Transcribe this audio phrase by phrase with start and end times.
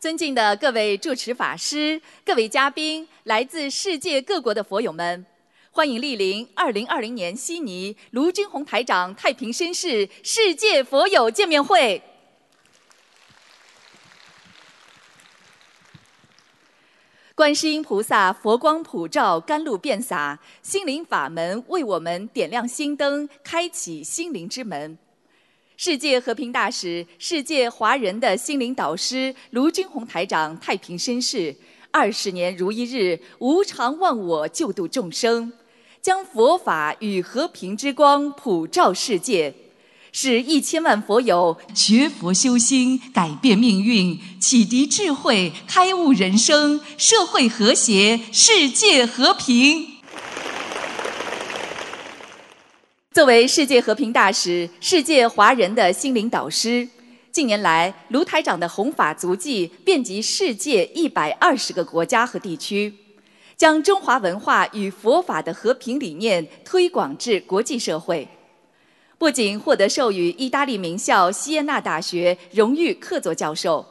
[0.00, 5.26] 尊敬的各位主持法师、各位嘉宾、来自世界各国的佛友们，
[5.72, 12.00] 欢迎莅临二零二零年悉尼卢军宏台长太平绅士世界佛友见面会。
[17.34, 24.96] 观世音菩萨佛光普照，甘露遍洒，心灵法门为我们点亮心灯，开启心灵之门。
[25.80, 31.54] 世界和平大使、世界华人的心灵导师卢军宏台长太平绅士，
[31.92, 35.52] 二十年如一日，无常忘我，救度众生，
[36.02, 39.54] 将佛法与和平之光普照世界，
[40.10, 49.87] 使一千万佛友学佛修心，改变命运，启迪智慧，开悟人生，社会和谐，世界和平。
[53.10, 56.86] 作为世界和平大使、世界华人的心灵导师，
[57.32, 62.92] 近年来卢台长的弘法足迹遍及世界一百二十个国家和地区，
[63.56, 68.28] 将中华文化与佛法的和平理念推广至国际社会。
[69.16, 73.84] 不仅获得授予意大利名校锡耶纳大学荣誉客座教授、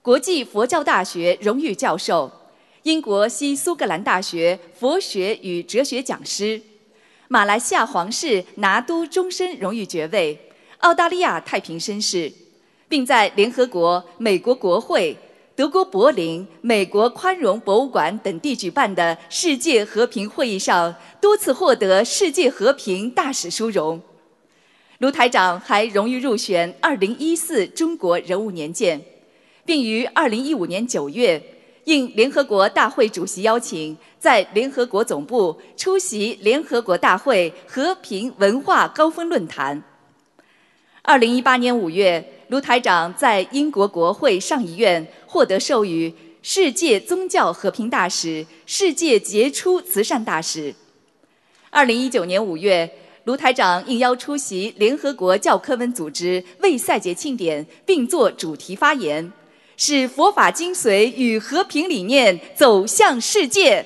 [0.00, 2.30] 国际佛教大学荣誉教授、
[2.84, 6.62] 英国西苏格兰大学佛学与哲学讲师。
[7.34, 10.38] 马来西亚皇室拿督终身荣誉爵位，
[10.78, 12.32] 澳大利亚太平绅士，
[12.88, 15.16] 并在联合国、美国国会、
[15.56, 24.00] 德国柏林、美国宽容博物馆等地举办的世界和平会议上多次获得世界和平大使殊荣。
[24.98, 29.02] 卢台长还荣誉入选2014中国人物年鉴，
[29.64, 31.42] 并于2015年9月。
[31.84, 39.82] 应联合国大会主席邀请，在联合国总部出席联合国大会和平文化高峰论坛。
[41.02, 50.74] 二零一八年五月，卢台长在英国国会上议院获得授予世界宗教和平大使、世界杰出慈善大使。
[51.68, 52.90] 二零一九年五月，
[53.24, 59.30] 卢台长应邀出席联合国教科文组织为赛节庆典，并作主题发言。
[59.76, 63.84] 使佛法精髓与和平理念走向世界。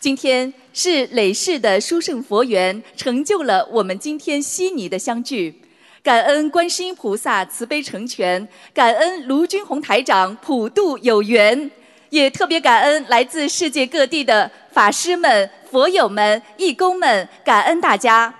[0.00, 5.60] 今天是累世的殊胜佛缘，成就了我们今天悉尼的相聚。
[6.02, 11.70] 感恩观世音菩萨慈悲成全，感恩卢军宏台长普渡有缘，
[12.10, 18.32] 也特别感恩来自世界各地的法师们、佛友们、义工们，感恩大家。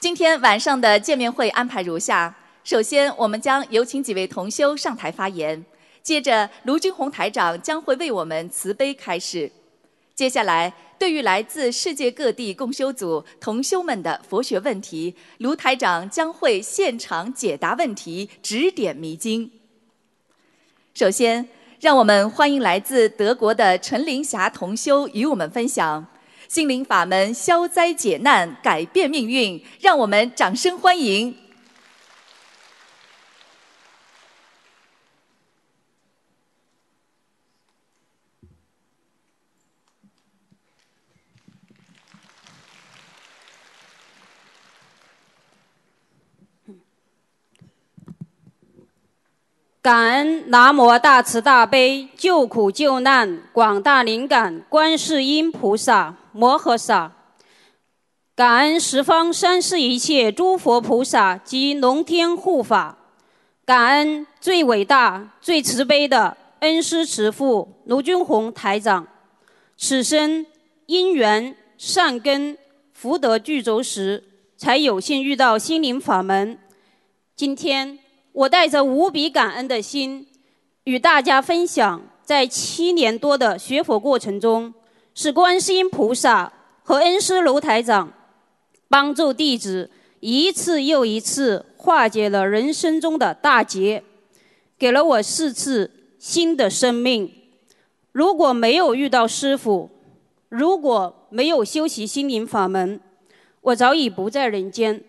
[0.00, 2.34] 今天晚上的见面会安排如下：
[2.64, 5.62] 首先，我们将有请几位同修上台发言；
[6.02, 9.50] 接着，卢军宏台长将会为我们慈悲开示；
[10.14, 19.52] 接下来，对于来自世界各地共修组同修们的佛学问题，卢台长将会现场解答问题，指点迷津。
[20.94, 21.46] 首先，
[21.78, 26.06] 让我们欢迎来自德国的陈林霞同修与我们分享。
[26.50, 31.32] 心灵法门消灾解难，改变命运，让我们掌声欢迎！
[49.82, 56.14] 感恩南无大慈大悲救苦救难广大灵感观世音菩萨。
[56.32, 57.10] 摩诃萨，
[58.36, 62.98] 感恩十方三世一切诸佛菩萨及龙天护法，
[63.64, 69.08] 感恩最伟大、最慈悲的恩师慈父卢军宏台长。
[69.78, 70.44] 此生
[70.84, 72.58] 因缘善根
[72.92, 74.22] 福德具足时，
[74.58, 76.58] 才有幸遇到心灵法门。
[77.34, 77.98] 今天
[78.32, 80.26] 我带着无比感恩的心，
[80.84, 84.72] 与大家分享，在七年多的学佛过程中。
[85.12, 86.52] 是观世音菩萨
[86.84, 88.12] 和恩师卢台长
[88.88, 89.90] 帮助弟子
[90.20, 94.04] 一次又一次化解了人生中的大劫，
[94.78, 97.30] 给了我四次新的生命。
[98.12, 99.90] 如果没有遇到师傅，
[100.48, 103.00] 如果没有修习心灵法门，
[103.62, 105.02] 我早已不在人间。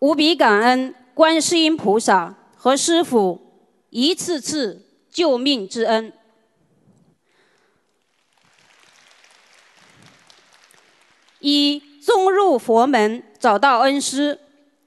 [0.00, 3.40] 无比感恩观世音菩萨和师傅
[3.90, 6.12] 一次次救命之恩。
[11.40, 14.38] 一终入佛门，找到恩师。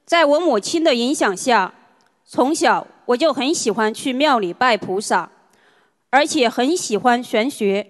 [0.06, 1.74] 在我母亲的影响下，
[2.24, 5.30] 从小我就很喜欢去庙里拜菩萨，
[6.08, 7.86] 而且很喜欢玄学。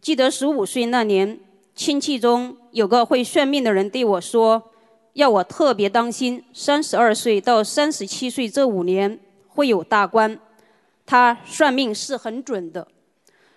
[0.00, 1.40] 记得十五岁那年，
[1.74, 4.69] 亲戚中有个会算命的人对我说
[5.14, 9.18] ：“要我特别当心，三十二岁到三十七岁这五年
[9.48, 10.38] 会有大关。
[11.04, 12.86] 他算命是很准的，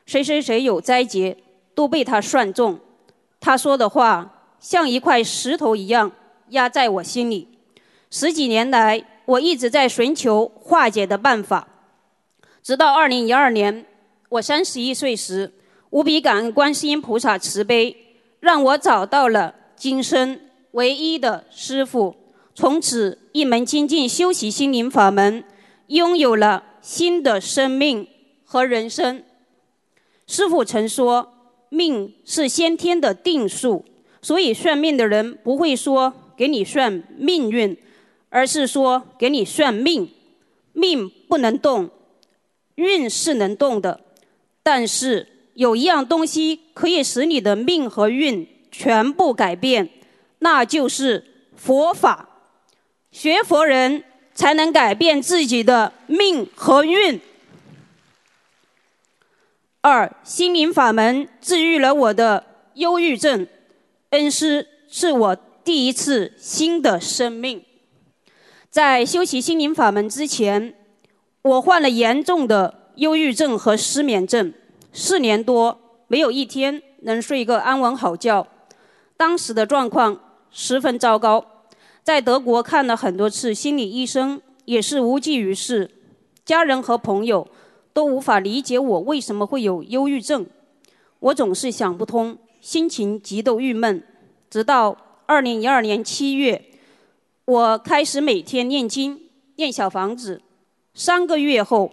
[0.06, 1.38] 谁谁谁有灾劫
[1.76, 2.80] 都被他算中。
[3.40, 6.12] 他说的话像一块石头一样
[6.50, 7.48] 压在我心里。
[8.10, 11.68] 十几年来，我一直在寻求化解的办法，
[12.64, 13.86] 直到二零一二年，
[14.30, 15.52] 我三十一岁时，
[15.92, 17.96] 无比感恩观世音菩萨慈悲，
[18.40, 20.40] 让我找到了今生
[20.74, 22.16] 唯一的师傅。
[22.54, 25.44] 从此，一门精进修习心灵法门，
[25.88, 26.66] 拥有了。
[26.84, 28.06] 新的生命
[28.44, 29.24] 和人生，
[30.28, 31.32] 师傅曾说，
[31.70, 33.86] 命是先天的定数，
[34.22, 37.78] 所以算命的人不会说给你算命运，
[38.28, 40.10] 而是说给你算命。
[40.74, 41.90] 命不能动，
[42.76, 44.02] 运是能动的，
[44.62, 49.90] 但是有一样东西可以使你的命和运全部改变，
[50.44, 51.24] 那就是
[51.56, 52.30] 佛法。
[53.12, 54.04] 学佛人。
[54.36, 57.22] 才能改变自己的命和运。
[59.82, 62.44] 二，心灵法门治愈了我的
[62.74, 63.46] 忧郁症，
[64.10, 67.64] 恩师是我第一次新的生命。
[68.72, 70.74] 在修习心灵法门之前，
[71.44, 74.52] 我患了严重的忧郁症和失眠症，
[74.92, 78.48] 四年多没有一天能睡个安稳好觉，
[79.16, 80.20] 当时的状况
[80.54, 81.46] 十分糟糕。
[82.04, 85.90] 在德国看了很多次心理医生，也是无济于事。
[86.46, 87.48] 家人和朋友
[87.94, 90.46] 都无法理解我为什么会有忧郁症，
[91.20, 94.04] 我总是想不通，心情极度郁闷。
[94.50, 96.64] 直到二零一二年七月，
[97.46, 100.42] 我开始每天念经、念小房子。
[100.94, 101.90] 三个月后，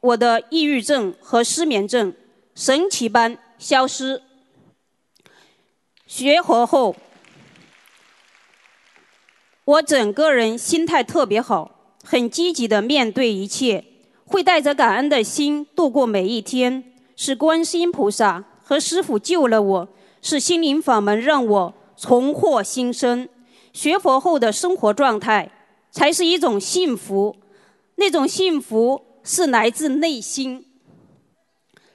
[0.00, 2.14] 我的抑郁症和失眠症
[2.54, 4.22] 神奇般消失。
[6.06, 6.94] 学佛后。
[9.68, 11.70] 我整个人心态特别好，
[12.02, 13.84] 很积极的面对一切，
[14.24, 16.82] 会带着感恩的心度过每一天。
[17.14, 19.88] 是观世音菩萨和师傅救了我，
[20.22, 23.28] 是心灵法门让我重获新生。
[23.74, 25.50] 学佛后的生活状态
[25.90, 27.36] 才是一种幸福，
[27.96, 30.64] 那种幸福是来自内心。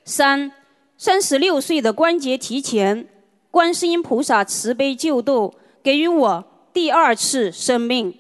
[0.06, 0.52] 三，
[0.96, 3.08] 三十六岁的关节提前，
[3.50, 6.46] 观世音菩萨慈悲救度，给予我。
[6.74, 8.18] 第二次生命，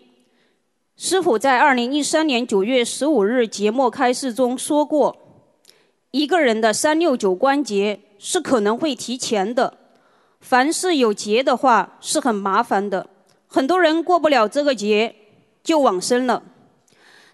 [0.96, 5.18] 师傅在二零一三年九月十五日节目开示中说过，
[6.12, 9.80] 一个人的三六九关节是可能会提前的，
[10.40, 13.10] 凡是有节的话是很麻烦的，
[13.48, 15.16] 很多人过不了这个节
[15.64, 16.44] 就往生了。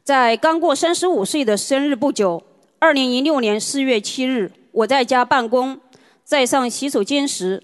[0.02, 2.42] 在刚过三十五岁的生日不久，
[2.80, 5.82] 二零一六年四月七日，我在家办公，
[6.24, 7.62] 在上洗手间时，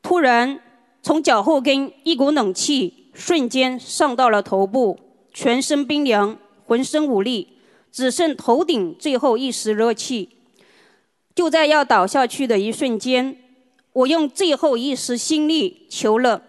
[0.00, 0.60] 突然。
[1.04, 4.98] 从脚后跟一股冷气瞬间上到了头部，
[5.34, 7.58] 全身冰凉，浑身无力，
[7.92, 10.30] 只剩头顶最后一丝热气。
[11.34, 13.36] 就在要倒下去的一瞬间，
[13.92, 16.40] 我用最后一丝心力求了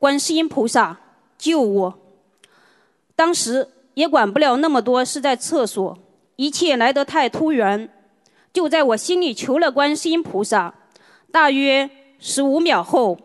[0.00, 0.98] 观世音菩萨
[1.38, 1.98] 救我。
[3.14, 5.96] 当时也管不了那么多，是在厕所，
[6.34, 7.88] 一切来得太突然。
[8.52, 10.74] 就在我心里求了观世音菩萨，
[11.30, 11.88] 大约
[12.18, 13.16] 十五秒后。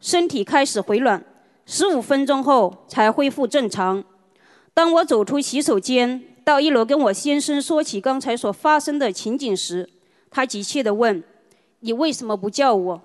[0.00, 1.22] 身体开始回暖，
[1.66, 4.02] 十五分钟后才恢复正常。
[4.72, 9.88] 当我走出洗手间，到一楼跟我先生说起刚才所发生的情景时，
[10.30, 11.22] 他急切地问
[11.80, 13.02] ：“你为什么不叫我？”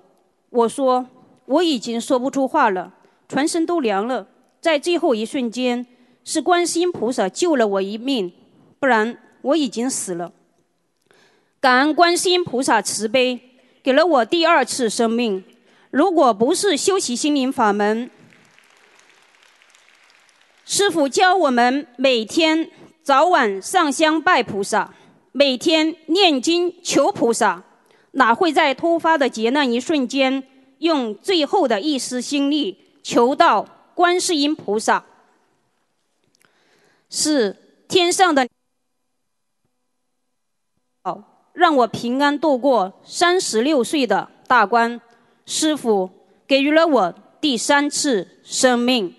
[0.48, 1.06] 我说
[1.44, 2.94] ：“我已经说不出话了，
[3.28, 4.26] 全身都凉了。
[4.62, 5.84] 在最后一瞬间，
[6.24, 8.32] 是观世音菩萨救了我一命，
[8.80, 10.32] 不然我已经死了。
[11.60, 13.38] 感恩观世音菩萨慈悲，
[13.82, 15.44] 给了我第二次生命。”
[15.90, 18.10] 如果不是修习心灵法门，
[20.64, 22.70] 师傅教我们每天
[23.02, 24.92] 早晚上香拜菩萨，
[25.32, 27.62] 每天念经求菩萨，
[28.12, 30.42] 哪会在突发的劫难一瞬间，
[30.78, 33.64] 用最后的一丝心力求到
[33.94, 35.04] 观世音菩萨？
[37.08, 38.48] 是天上的
[41.02, 45.00] 好，让我平安度过三十六岁的大关。
[45.46, 46.10] 师傅
[46.46, 49.14] 给予了我第三次生命。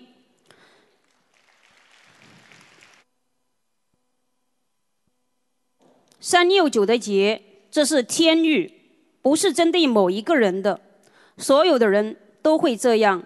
[6.20, 8.70] 三六九的劫，这是天律，
[9.22, 10.78] 不是针对某一个人的，
[11.38, 13.24] 所有的人都会这样，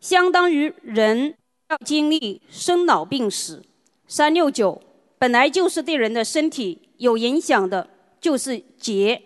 [0.00, 1.36] 相当于人
[1.68, 3.62] 要经历生老病死。
[4.08, 4.82] 三六九
[5.18, 7.88] 本来就是对人的身体有影响的，
[8.20, 9.22] 就是劫。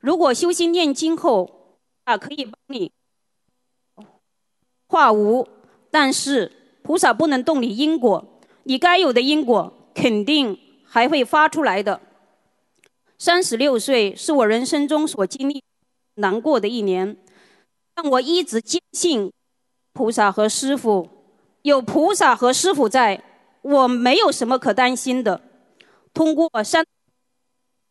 [0.00, 1.63] 如果修心念经后，
[2.04, 2.92] 啊，可以帮你
[4.86, 5.48] 化无
[5.90, 12.00] 但是菩萨不能动你因果，你该有的因果肯定还会发出来的。
[13.18, 15.62] 三十六岁是我人生中所经历
[16.16, 17.16] 难过的一年，
[17.94, 19.32] 但我一直坚信
[19.92, 21.08] 菩萨和师傅，
[21.62, 23.22] 有菩萨和师傅在，
[23.62, 25.40] 我没有什么可担心的。
[26.12, 26.84] 通过三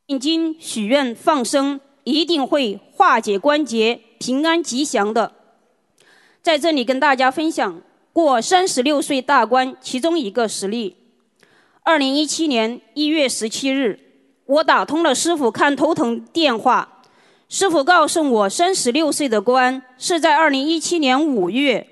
[0.08, 5.32] 念经许愿放生，一定会化解关节，平安吉祥的。
[6.42, 7.82] 在这里跟大家分享
[8.12, 10.98] 过三十六岁大关其中一个实例。
[11.84, 14.00] 二零一七年一月十七日，
[14.46, 17.02] 我打通了师傅看头疼电话，
[17.50, 21.88] 师傅告诉我三十六岁的关是在二零一七年五月，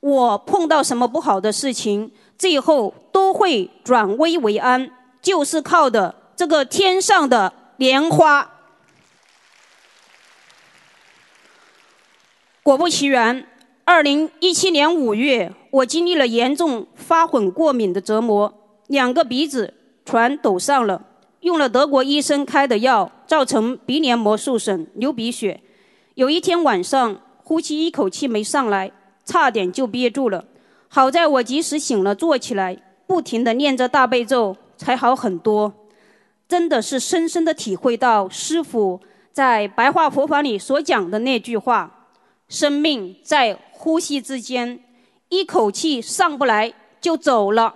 [0.00, 4.90] 我碰到什么不好的事情，最后都会转危为安，
[5.20, 8.52] 就是靠的这个天上的莲花。
[12.66, 13.46] 果不其然。
[13.84, 18.52] 二零一七年五月，我经历了严重发混过敏的折磨，
[18.88, 19.72] 两个鼻子
[20.04, 21.00] 全堵上了，
[21.42, 25.60] 用了德国医生开的药，造成鼻黏膜受损、流鼻血。
[26.16, 28.90] 有一天晚上，呼吸一口气没上来，
[29.24, 30.44] 差点就憋住了。
[30.88, 35.72] 好在我及时醒了，坐起来，不停地念着大悲咒，才好很多。
[36.48, 39.00] 真的是深深地体会到师傅
[39.32, 41.92] 在白话佛法里所讲的那句话。
[42.48, 44.80] 生命在呼吸之间，
[45.28, 47.74] 一口气上不来就走了。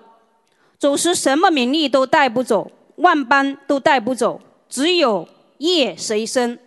[0.78, 6.58] 走时什么名利都带不走，万般都带不走，只有业随身。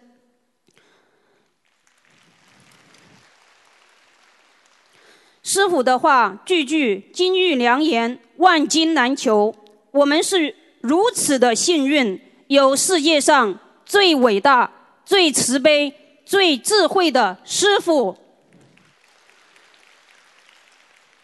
[5.41, 9.55] 师傅的话句句金玉良言，万金难求。
[9.91, 14.71] 我们是如此的幸运，有世界上最伟大、
[15.05, 15.93] 最慈悲。
[16.25, 18.17] 最智慧的师傅，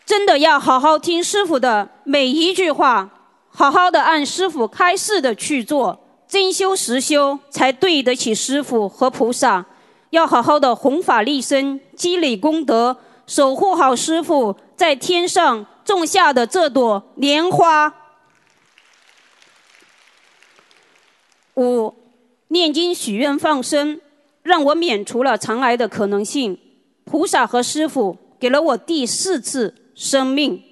[0.05, 3.09] 真的要好好听师傅的每一句话，
[3.49, 9.65] 好好的按师傅开示的去做，真修实修，才对得起师傅和菩萨。
[10.11, 17.93] 要好好的弘法利生，积累功德，守护好师傅在天上种下的这朵莲花。
[21.55, 21.93] 五，
[22.47, 24.01] 念经许愿放生。
[24.43, 26.57] 让我免除了肠癌的可能性，
[27.03, 30.63] 菩萨和师傅给了我第四次生命。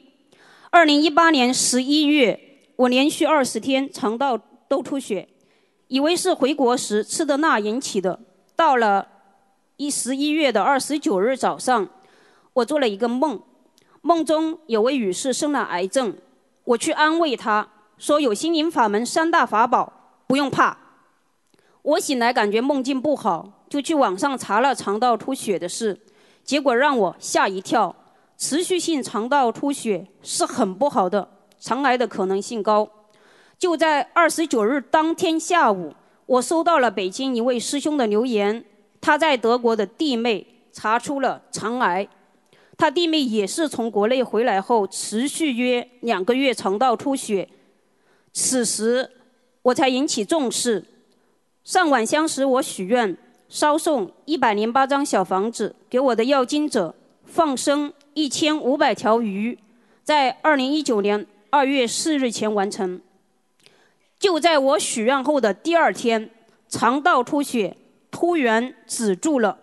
[0.69, 2.39] 二零一八年十一月，
[2.75, 5.27] 我连续二十天肠道都出血，
[5.88, 8.19] 以为是回国时吃的辣引起的。
[8.55, 9.07] 到了
[9.77, 11.89] 一十一月的二十九日早上，
[12.53, 13.41] 我做了一个梦，
[14.01, 16.15] 梦中有位女士生了癌症，
[16.63, 20.77] 我去安慰她说有心灵法门三大法宝，不用怕。
[21.81, 23.56] 我醒来感觉梦境不好。
[23.69, 26.00] 就去网上查了肠道出血的事，
[26.43, 27.95] 结果让我吓一跳。
[28.39, 31.27] 持续性肠道出血是很不好的，
[31.59, 32.88] 肠癌的可能性高。
[33.57, 35.91] 就在二十九日当天下午，
[36.27, 38.63] 我收到了北京一位师兄的留言，
[39.01, 42.07] 他在德国的弟妹查出了肠癌，
[42.77, 47.50] 他弟妹也是从国内回来后持续约两个月肠道出血，
[48.33, 49.09] 此时
[49.63, 50.86] 我才引起重视。
[51.63, 53.17] 上晚香时我许愿。
[53.50, 56.94] 烧送一百零八张小房子给我的要经者，
[57.25, 59.58] 放生一千五百条鱼，
[60.04, 63.01] 在二零一九年二月四日前完成。
[64.20, 66.30] 就在我许愿后的第二天，
[66.68, 67.77] 肠道出血
[68.12, 69.58] 突然止住了。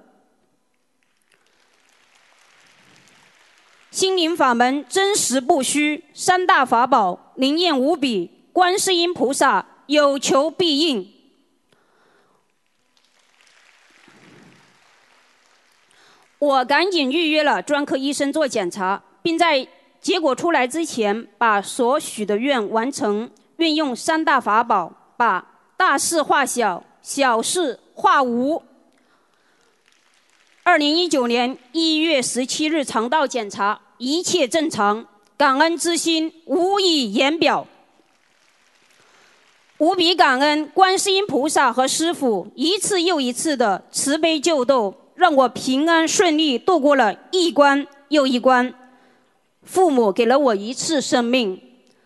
[3.91, 11.14] 心灵法门真实不虚，三大法宝灵验无比，观世音菩萨有求必应。
[16.45, 19.67] 我赶紧预约了专科医生做检查，并在
[19.99, 28.63] 结果出来之前把所许的愿完成，运用三大法宝，把大事化小，小事化无。
[30.63, 35.07] 二零一九年一月十七日肠道检查一切正常，
[35.39, 37.67] 感恩之心无以言表，
[39.79, 44.95] 无比感恩观世音菩萨和师父一次又一次的慈悲救度。
[45.15, 48.75] 让我平安顺利度过了一关又一关。
[49.63, 51.61] 父母给了我一次生命，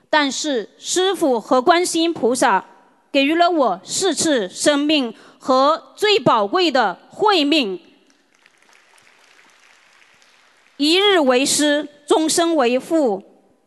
[0.08, 2.64] 但是师父和观世音菩萨
[3.10, 7.80] 给予了我四次生命和最宝贵的慧命。
[10.76, 13.22] 一日为师，终生为父。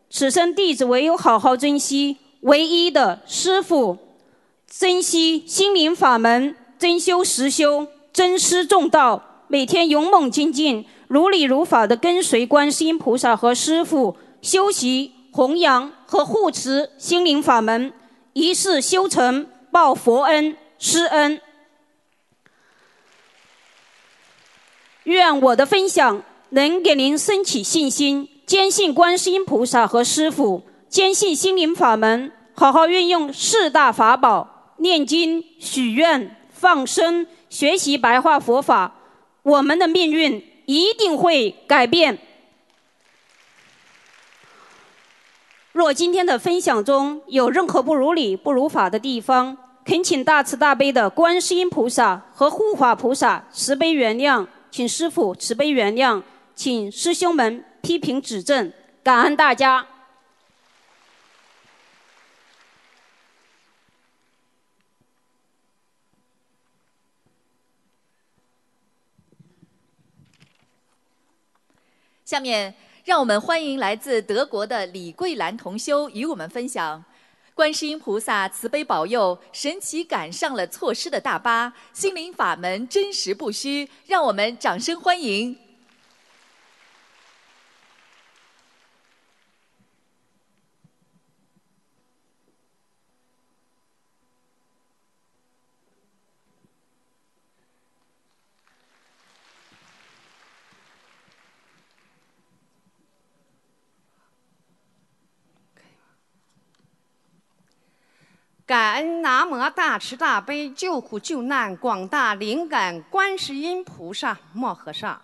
[0.08, 3.98] 此生弟子唯有好好珍惜唯一的师父，
[4.66, 9.31] 珍惜心灵法门，真修实修，真师重道。
[9.52, 17.92] 每天勇猛精进，如理如法的跟随观世音菩萨和师父修习、弘扬和护持心灵法门，
[18.32, 21.38] 一世修成，报佛恩、师恩。
[25.02, 38.94] 愿我的分享能给您升起信心，坚信观世音菩萨和师父，坚信心灵法门，好好运用四大法宝：念经、许愿、放生、学习白话佛法，
[39.42, 42.18] 我们的命运一定会改变。
[45.72, 54.46] 若今天的分享中有任何不如理、不如法的地方，恳请大慈大悲的观世音菩萨和护法菩萨慈悲原谅。
[54.70, 56.22] 请师父慈悲原谅，
[56.54, 58.72] 请师兄们批评指正，
[59.02, 59.86] 感恩大家。
[72.32, 72.74] 下面，
[73.04, 77.04] 让我们欢迎来自德国的李桂兰同修与我们分享。
[77.52, 85.54] 观世音菩萨慈悲保佑，神奇赶上了错失的大巴，心灵法门真实不虚，让我们掌声欢迎。
[108.72, 115.20] 感恩南无大慈大悲救苦救难广大灵感观世音菩萨摩诃萨，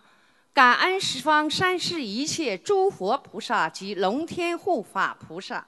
[0.53, 5.67] 感恩十方三世一切诸佛菩萨及龙天护法菩萨，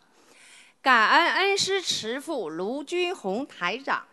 [0.83, 4.05] 感恩恩师慈父卢军宏台长，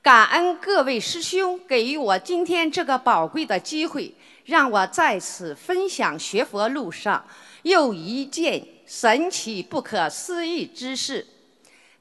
[0.00, 4.14] 感恩各位师兄给予我今天这个宝贵的机会，
[4.46, 7.22] 让我在此分享学佛路上
[7.64, 11.26] 又一件神奇不可思议之事。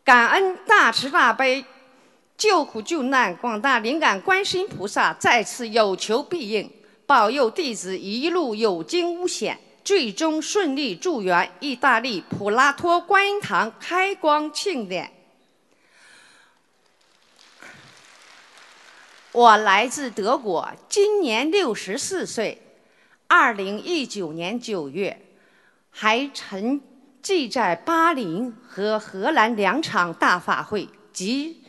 [0.03, 1.63] 感恩大慈大悲、
[2.35, 6.71] 救苦救难广大灵感观世音菩萨再次有求必应，
[7.05, 15.11] 保佑弟子一路有惊无险，最终顺利祝愿意大利普拉托观音堂开光庆典。
[19.31, 22.59] 我来自德国，今年六十四岁，
[23.27, 25.21] 二零一九年九月，
[25.91, 26.81] 还曾。
[27.21, 31.61] 即在巴林和荷兰两场大法会及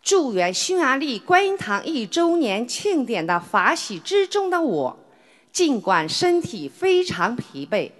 [0.00, 4.98] 祝愿匈牙利观音堂一周年庆典的法喜之中的我，
[5.52, 7.90] 尽管身体非常疲惫，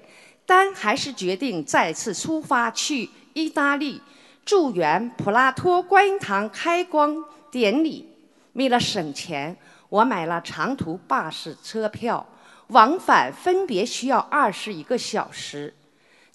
[0.46, 4.00] 但还是决定再次出发去意大利
[4.44, 8.08] 祝愿普拉托观音堂开光典礼。
[8.54, 9.56] 为了省钱，
[9.88, 12.26] 我买了长途巴士车票，
[12.68, 15.74] 往返分别需要二十一个小时。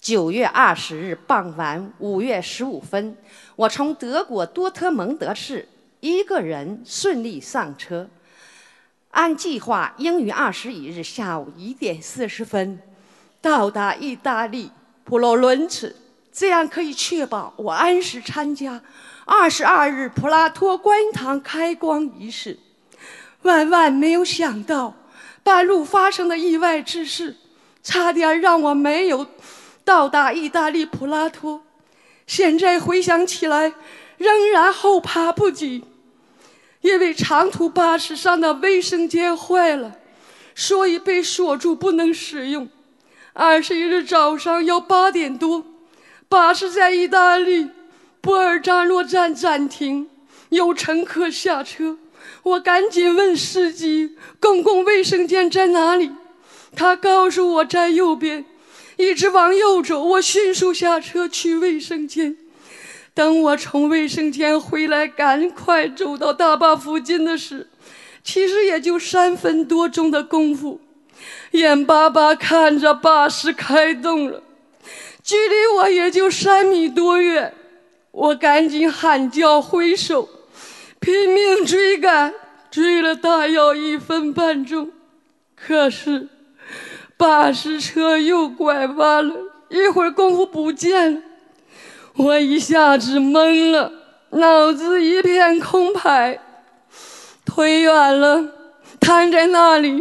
[0.00, 3.16] 九月二十日傍晚五月十五分，
[3.56, 5.68] 我从德国多特蒙德市
[6.00, 8.08] 一个人顺利上车，
[9.10, 12.80] 按计划应于二十一日下午一点四十分
[13.40, 14.70] 到达意大利
[15.02, 15.94] 普罗伦茨，
[16.32, 18.80] 这样可以确保我按时参加
[19.24, 22.56] 二十二日普拉托观堂开光仪式。
[23.42, 24.94] 万万没有想到，
[25.42, 27.36] 半路发生的意外之事，
[27.82, 29.26] 差点让我没有。
[29.88, 31.62] 到达意大利普拉托，
[32.26, 33.72] 现在回想起来，
[34.18, 35.82] 仍然后怕不及。
[36.82, 39.96] 因为长途巴士上的卫生间坏了，
[40.54, 42.68] 所以被锁住不能使用。
[43.32, 45.64] 二十一日早上要八点多，
[46.28, 47.70] 巴士在意大利
[48.20, 50.06] 波尔扎诺站暂停，
[50.50, 51.96] 有乘客下车，
[52.42, 56.12] 我赶紧问司机：“公共卫生间在哪里？”
[56.76, 58.44] 他告诉我在右边。
[58.98, 62.36] 一直往右走，我迅速下车去卫生间。
[63.14, 67.68] 等我从卫生间回来，赶快走到大坝附近的时，
[68.24, 70.80] 其实也就三分多钟的功夫。
[71.52, 74.42] 眼巴巴看着巴士开动了，
[75.22, 77.54] 距离我也就三米多远。
[78.10, 80.28] 我赶紧喊叫挥手，
[80.98, 82.34] 拼命追赶，
[82.68, 84.90] 追了大约一分半钟。
[85.54, 86.28] 可是。
[87.18, 89.34] 巴士车又拐弯了，
[89.68, 91.20] 一会儿功夫不见了，
[92.14, 93.92] 我一下子懵了，
[94.30, 96.40] 脑子一片空白。
[97.44, 98.44] 腿软了，
[99.00, 100.00] 瘫在那里。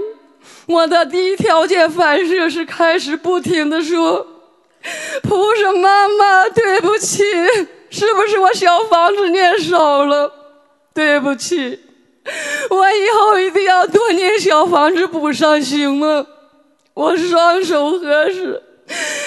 [0.67, 4.27] 我的第一条件反射是开始不停的说
[5.23, 7.23] ：“菩萨妈妈，对不起，
[7.89, 10.31] 是不是我小房子念少了？
[10.93, 11.79] 对不起，
[12.69, 16.27] 我以后一定要多念小房子补上，行吗？”
[16.97, 18.59] 我双手合十，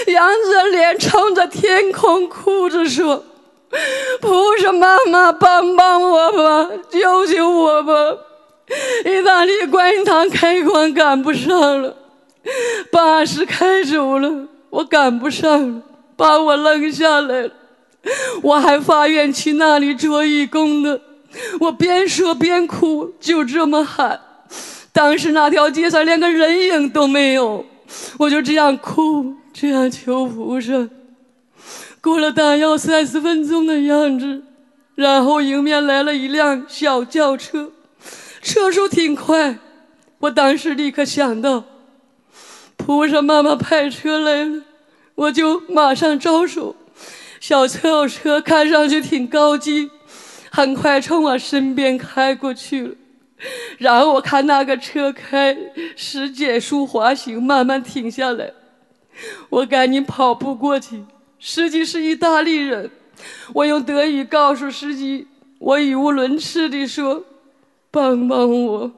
[0.08, 3.22] 仰着脸冲着天空哭着说
[4.20, 7.92] ：“菩萨妈妈，帮帮我吧，救救我吧！
[9.04, 11.94] 意大利观音堂开馆赶不上了，
[12.90, 15.80] 巴士开走了，我赶不上了，
[16.16, 17.50] 把我扔下来了。
[18.42, 20.98] 我还发愿去那里做义工呢。”
[21.60, 24.20] 我边说边哭，就这么喊。
[24.92, 27.64] 当时那条街上连个人影都没有，
[28.18, 30.88] 我就这样哭，这样求菩萨。
[32.00, 34.42] 过了大约三十分钟的样子，
[34.94, 37.70] 然后迎面来了一辆小轿车，
[38.42, 39.58] 车速挺快。
[40.18, 41.64] 我当时立刻想到，
[42.76, 44.62] 菩萨妈妈派车来了，
[45.14, 46.74] 我就马上招手。
[47.38, 49.90] 小轿车看上去挺高级。
[50.50, 52.94] 很快从我身边开过去了，
[53.78, 55.56] 然后我看那个车开
[55.96, 58.52] 始减速滑行，慢慢停下来。
[59.48, 61.04] 我赶紧跑步过去，
[61.38, 62.90] 司机是意大利人，
[63.54, 65.26] 我用德语告诉司机，
[65.58, 67.24] 我语无伦次地说
[67.90, 68.92] ：“帮帮我，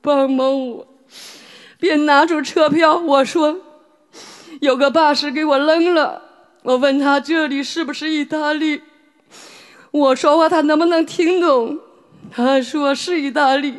[0.00, 0.86] 帮帮我。”
[1.78, 3.60] 便拿出车票，我说
[4.60, 6.22] ：“有个巴士给我扔了。”
[6.62, 8.80] 我问他这里是不是意大利？
[9.92, 11.78] 我说话他能不能听懂？
[12.34, 13.78] 他说是意大利，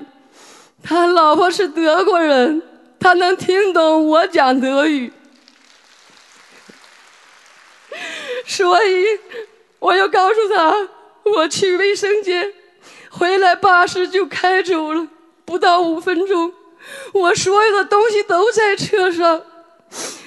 [0.81, 2.61] 他老婆是德国人，
[2.99, 5.11] 他能听懂我讲德语，
[8.45, 9.05] 所以
[9.79, 10.89] 我又告诉他
[11.23, 12.51] 我去卫生间，
[13.11, 15.07] 回来巴士就开走了，
[15.45, 16.51] 不到五分钟，
[17.13, 19.43] 我所有的东西都在车上，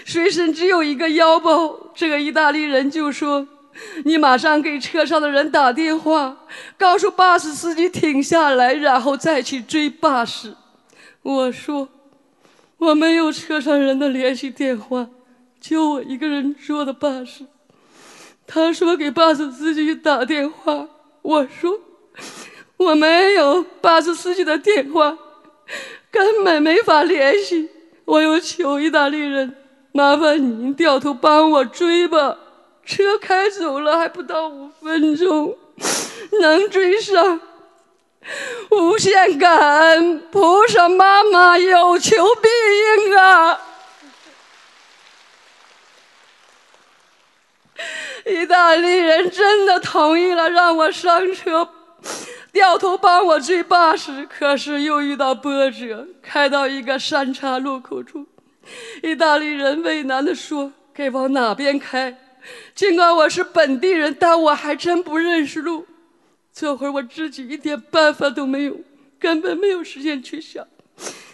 [0.07, 1.77] 随身只有一个腰包。
[1.95, 3.49] 这个意大利人就说。
[4.05, 6.37] 你马上给车上的人打电话，
[6.79, 10.55] 告诉巴士司机停下来，然后再去追巴士。
[11.23, 11.89] 我说
[12.79, 15.09] 我没有车上人的联系电话，
[15.61, 17.45] 就我一个人坐的巴士。
[18.47, 20.89] 他说给巴士司机打电话。
[21.23, 21.79] 我说
[22.79, 25.19] 我没有巴士司机的电话，
[26.11, 27.69] 根本没法联系。
[28.07, 29.55] 我又求意大利人，
[29.93, 32.39] 麻烦您掉头帮我追吧。
[32.91, 35.57] 车开走了，还不到五分钟，
[36.41, 37.41] 能追上。
[38.73, 42.49] 无限感恩，菩萨妈妈有求必
[43.07, 43.61] 应啊！
[48.27, 51.69] 意大利人真的同意了，让我上车，
[52.53, 54.27] 掉头帮我追巴士。
[54.27, 58.27] 可是又遇到波折，开到一个三岔路口处，
[59.01, 62.19] 意大利人为难地说：“该往哪边开？”
[62.75, 65.87] 尽管我是本地人，但我还真不认识路。
[66.53, 68.77] 这会儿我自己一点办法都没有，
[69.19, 70.67] 根本没有时间去想，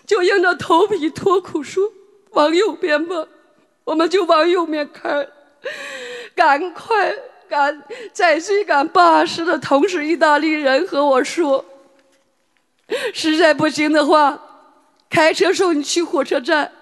[0.07, 1.93] 就硬着头皮脱苦说
[2.33, 3.27] ：“往右边吧。”
[3.85, 5.27] 我们就往右面开，
[6.35, 7.15] 赶快
[7.49, 11.65] 赶在追赶巴士的同时，意大利人和我说
[13.15, 14.41] ：“实在不行的话，
[15.09, 16.73] 开车送你去火车站，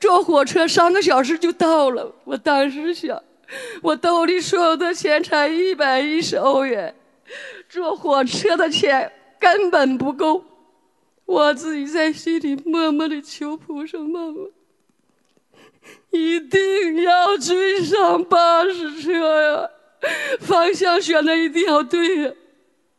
[0.00, 3.22] 坐火车三个小时就到了。”我当时想。
[3.82, 6.94] 我兜里所有的钱才一百一十欧元，
[7.68, 10.44] 坐火车的钱根本不够。
[11.24, 14.48] 我自己在心里默默的求菩萨妈妈，
[16.10, 19.12] 一定要追上巴士车
[19.42, 19.70] 呀！
[20.40, 22.32] 方向选的一定要对呀！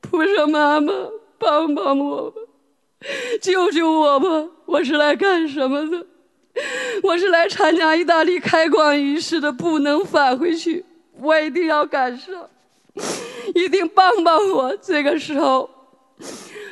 [0.01, 0.93] 菩萨妈妈，
[1.37, 2.41] 帮帮我吧，
[3.41, 4.49] 救救我吧！
[4.65, 6.07] 我是来干什么的？
[7.01, 10.85] 我是来参加意大利开馆仪式的，不能返回去，
[11.19, 12.49] 我一定要赶上，
[13.55, 14.77] 一定帮帮我。
[14.77, 15.69] 这个时候，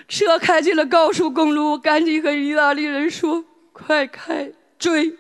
[0.07, 5.17] 车开进了高速公路，赶紧和意大利人说：“快开，追！”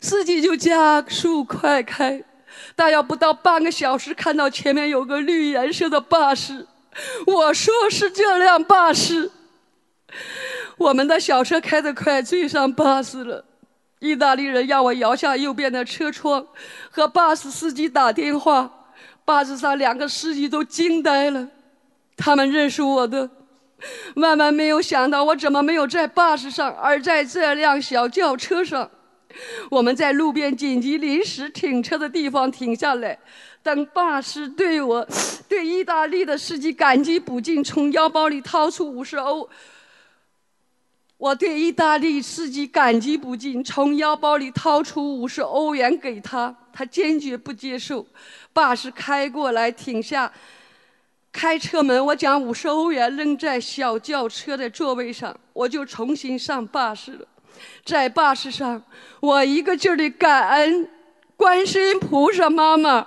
[0.00, 2.24] 司机就加速快开，
[2.74, 6.66] 大约不到半个小时，看到前面有个绿颜色的巴士，
[7.26, 9.30] 我说是这辆巴士。
[10.80, 13.44] 我们的小车开得快，追上巴士了。
[13.98, 16.46] 意大利人让我摇下右边的车窗，
[16.90, 18.88] 和巴士司机打电话。
[19.26, 21.46] 巴士上两个司机都惊呆了，
[22.16, 23.28] 他们认识我的。
[24.16, 28.90] 万万没有想到，我怎么没有在巴士上，而在这辆小轿车上？
[29.70, 33.18] 我们在路边紧急临时停车的地方停下来，
[33.62, 35.06] 等巴士对我，
[35.46, 39.46] 对意大利的司机感激不尽，从腰包里掏出五十欧。
[41.20, 48.06] 我对意大利司机感激不尽，从腰包里掏出五十欧元给他，他坚决不接受。
[48.54, 50.32] 巴士开过来，停下，
[51.30, 57.28] 开车门，我将五十欧元扔在小轿车的座位上，我就重新上巴士了。
[57.84, 58.82] 在巴士上，
[59.20, 60.88] 我一个劲儿的感恩
[61.36, 63.06] 观世音菩萨妈妈。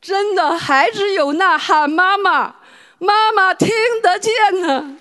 [0.00, 2.54] 真的，孩子有呐喊妈妈，
[3.00, 3.68] 妈妈听
[4.00, 4.96] 得见呢。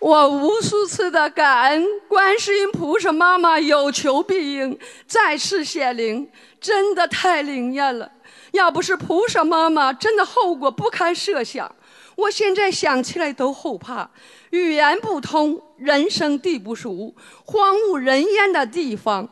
[0.00, 6.26] 我无数次的感恩观世音菩萨妈妈有求必应，再次显灵，
[6.58, 8.10] 真的太灵验了。
[8.52, 11.70] 要不是菩萨妈妈，真的后果不堪设想。
[12.16, 14.10] 我现在想起来都后怕，
[14.50, 19.28] 语言不通，人生地不熟，荒无人烟的地方。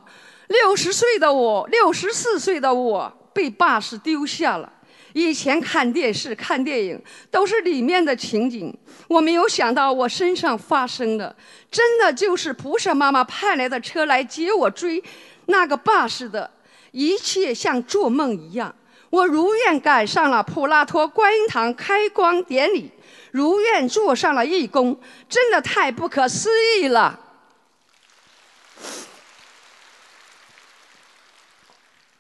[0.49, 4.71] 六十岁的我，六十四岁的我被爸是丢下了。
[5.19, 8.73] 以前看电视、看电影都是里面的情景，
[9.09, 11.35] 我没有想到我身上发生的，
[11.69, 15.03] 真的就是菩萨妈妈派来的车来接我追
[15.47, 16.49] 那个巴士的，
[16.93, 18.73] 一切像做梦一样。
[19.11, 22.93] 我如愿赶上了普拉托观音堂开光典礼，
[23.33, 27.19] 如愿做上了义工，真的太不可思议了。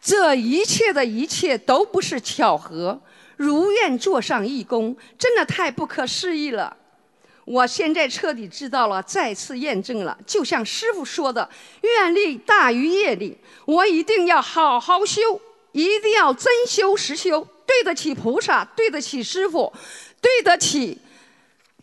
[0.09, 2.99] 这一切的一切都不是巧合，
[3.37, 6.75] 如愿做上义工，真的太不可思议了。
[7.44, 11.47] 我现在彻底知道了，再次验证了，就像师傅说的，
[11.83, 15.38] 愿力大于业力，我一定要好好修。
[15.73, 19.71] 一定要真修实修，对得起菩萨，对得起师傅，
[20.23, 20.99] 对得起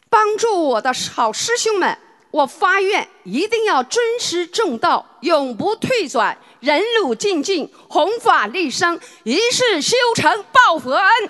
[0.09, 1.95] 帮助我的好师兄们。
[2.31, 11.29] 我发愿，一定要尊师重道，永不退转，忍辱精进，弘法利生，一世修成报佛恩。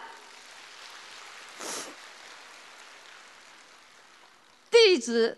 [4.71, 5.37] 弟子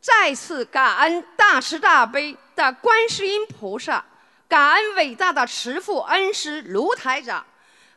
[0.00, 4.04] 再次感恩大慈大悲的观世音菩萨。
[4.48, 7.46] 感恩伟大的慈父恩师卢台长，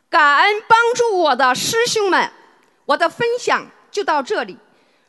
[0.08, 2.30] 感恩帮助我的师兄们。
[2.84, 4.56] 我的分享就到这里。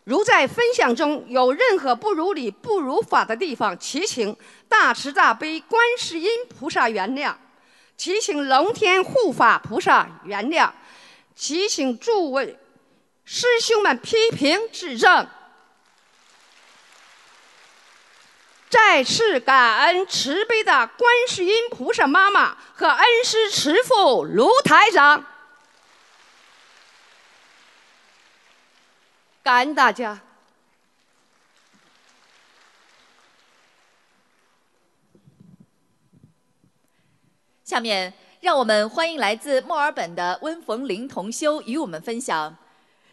[0.05, 4.35] 如在分享中有任何不如理、不如法的地方，祈请
[4.67, 7.33] 大慈大悲观世音菩萨原谅，
[7.95, 10.69] 祈请龙天护法菩萨原谅，
[11.35, 12.59] 祈请诸位
[13.23, 15.25] 师兄们批评指正。
[18.69, 25.23] 再次感恩慈悲的观世音菩萨妈妈和恩师慈父卢台长，
[29.43, 30.21] 感恩大家。
[37.65, 42.55] 下面，让我们欢迎来自墨尔本的温逢林同修与我们分享：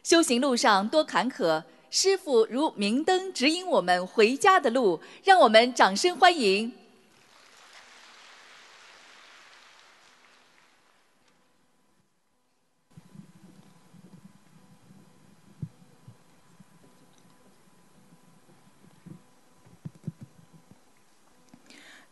[0.05, 1.65] 修行路上多坎坷。
[1.91, 6.73] 师傅如明灯指引我们回家的路，让我们掌声欢迎。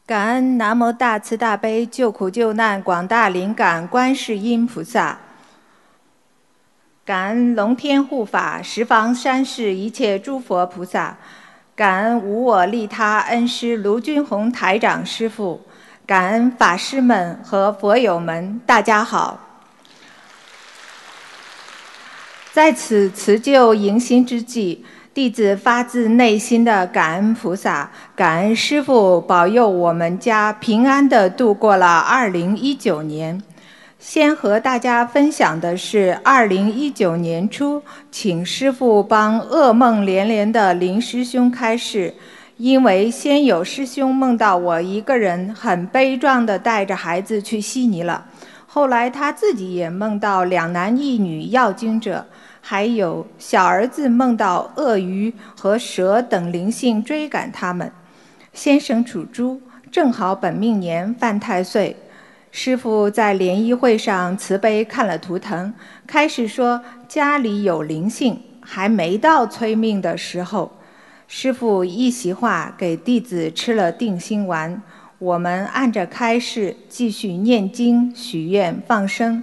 [0.08, 5.18] 感恩南无大慈大悲救苦救难广大灵感观世音菩萨。
[7.04, 11.18] 感恩龙天护法、十方三世一切诸佛菩萨，
[11.76, 15.60] 感恩无我利他恩师卢军宏台长师父，
[16.06, 19.38] 感恩法师们和佛友们，大家好。
[22.50, 24.86] 在此辞旧迎新之际，
[25.18, 33.42] 弟子发自内心的感恩菩萨，感恩师父保佑我们家平安的度过了二零一九年。
[33.98, 42.14] 先和大家分享的是二零一九年初，请师傅帮噩梦连连的林师兄开示。
[42.57, 48.24] 因为先有师兄梦到我一个人很悲壮的带着孩子去悉尼了，
[48.68, 52.24] 后来他自己也梦到两男一女要经者，
[52.70, 57.90] 还有小儿子梦到鳄鱼和蛇等灵性追赶他们。
[58.52, 61.96] 先生属猪，正好本命年犯太岁。
[62.50, 65.72] 师傅在联谊会上慈悲看了图腾，
[66.07, 70.70] 开始说家里有灵性，还没到催命的时候。
[71.26, 74.83] 师傅一席话给弟子吃了定心丸，
[75.18, 79.42] 我们按着开示继续念经、许愿、放生，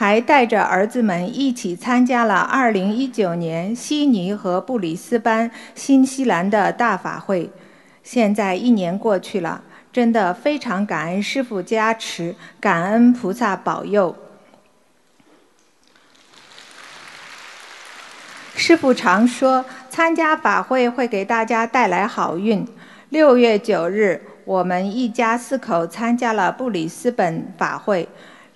[0.00, 7.50] 还带着儿子们一起参加了2019年悉尼和布里斯班新西兰的大法会。
[8.02, 9.62] 现在一年过去了。
[9.92, 14.16] 真的非常感恩师父加持，感恩菩萨保佑。
[18.54, 22.66] 师父常说，参加法会会给大家带来好运。
[23.10, 28.08] 六月九日，我们一家四口参加了布里斯本法会，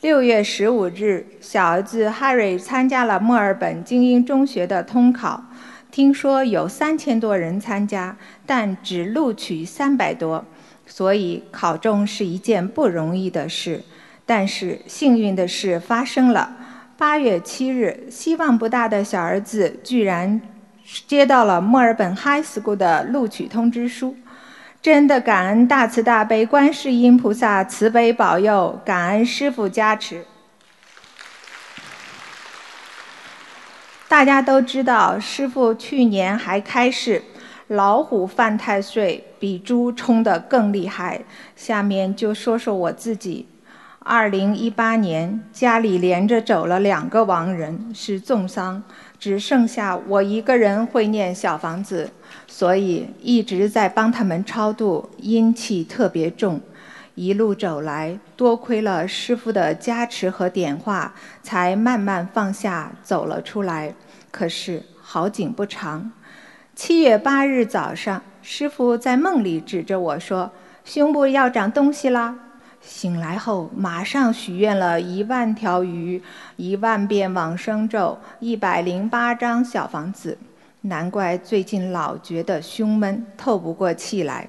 [0.05, 5.43] 六月十五日，小儿子 Harry 参加了墨尔本精英中学的通考。
[5.91, 8.15] 听说有三千多人参加，
[8.45, 10.45] 但只录取三百多，
[10.85, 13.83] 所以考中是一件不容易的事。
[14.27, 16.55] 但是幸运的事发生了，
[16.99, 20.39] 八月七日，希望不大的小儿子居然
[21.09, 24.15] 接到了墨尔本 High School 的录取通知书。
[24.85, 30.27] 真的感恩大慈大悲观世音菩萨慈悲保佑，感恩师父加持。
[34.07, 37.23] 大家都知道，师傅去年还开示，
[37.69, 41.23] 老虎犯太岁比猪冲得更厉害。
[41.57, 43.49] 下面就说说我自己。
[44.01, 48.83] 二零一八年，家里连着走了两个亡人，是重伤，
[49.19, 52.11] 只剩下我一个人会念小房子，
[52.47, 56.61] 所以一直在帮他们超度，阴气特别重。
[57.15, 63.95] 一路走来，多亏了师傅的加持和点化，才慢慢放下，走了出来。
[64.33, 66.11] 可是好景不长，
[66.75, 70.51] 七月八日早上，师傅在梦里指着我说
[70.85, 72.37] ：“胸部要长东西啦！”
[72.83, 76.21] 醒来后，马上许愿了一万条鱼、
[76.57, 80.37] 一万遍往生咒、一百零八张小房子。
[80.87, 84.47] 难怪最近老觉得胸闷，透不过气来。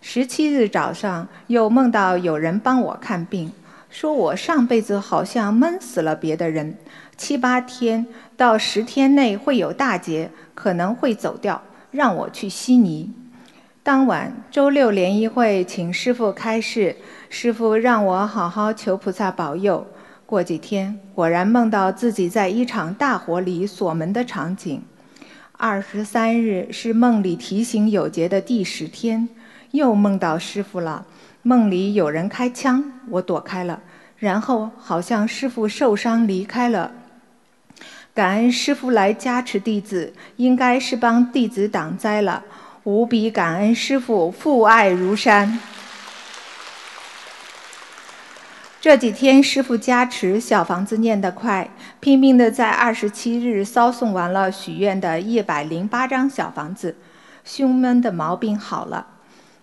[0.00, 3.50] 十七日早上，又梦到有人帮我看病，
[3.90, 6.78] 说我上辈子好像闷死了别的人。
[7.16, 8.06] 七八天
[8.36, 11.60] 到十天内会有大劫，可能会走掉，
[11.90, 13.12] 让我去悉尼。
[13.82, 16.94] 当晚周六联谊会请师傅开示，
[17.28, 19.84] 师傅让我好好求菩萨保佑。
[20.24, 24.80] 过几天果然梦到自己在一场大火里锁门的场景。
[25.56, 29.28] 二十三日是梦里提醒有节的第十天，
[29.70, 31.06] 又梦到师傅了。
[31.42, 33.80] 梦里有人开枪，我躲开了，
[34.18, 36.90] 然后好像师傅受伤离开了。
[38.12, 42.42] 感恩师傅来加持弟子，应该是帮弟子挡灾了。
[42.82, 45.60] 无比感恩师傅父爱如山。
[48.84, 51.70] 这几天师傅加持，小房子念得快，
[52.00, 56.94] 拼命的在二十七日烧送完了许愿的一百零八张小房子，
[57.46, 59.06] 胸闷的毛病好了。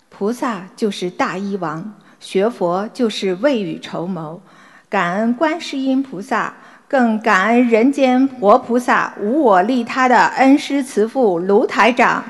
[0.10, 4.42] 菩萨就是大医王，学佛就是未雨绸缪。
[4.90, 6.56] 感恩观世音菩萨。
[6.88, 12.22] 更感恩人间活菩萨无我利他的恩师慈父卢台长。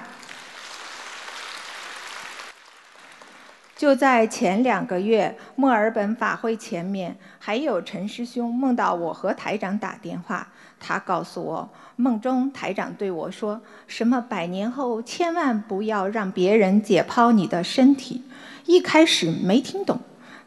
[3.82, 18.24] 就在前两个月，墨尔本法会前面，还有陈师兄梦到我和台长打电话，他告诉我，梦中台长对我说：“什么百年后千万不要让别人解剖你的身体。”
[18.68, 20.00] 一开始没听懂，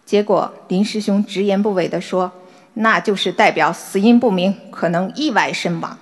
[0.05, 2.31] 结果林师兄直言不讳地说。
[2.75, 5.99] 那就是代表死因不明，可能意外身亡。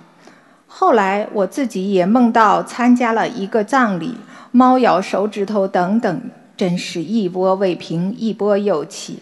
[0.67, 4.19] 后来我自己也梦到参加了一个葬礼，
[4.51, 6.21] 猫咬手指头等等，
[6.55, 9.19] 真是一波未平一波又起，